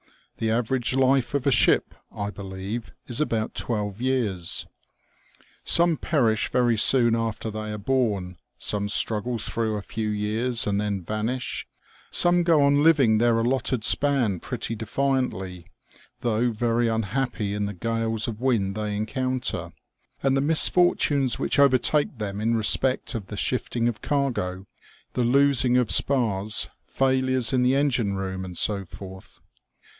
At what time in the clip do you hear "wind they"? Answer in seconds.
18.41-18.95